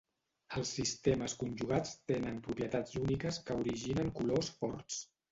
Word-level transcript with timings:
Els 0.59 0.69
sistemes 0.75 1.35
conjugats 1.41 1.91
tenen 2.11 2.39
propietats 2.47 2.95
úniques 3.01 3.37
que 3.49 3.57
originen 3.65 4.09
colors 4.21 4.49
forts. 4.63 4.99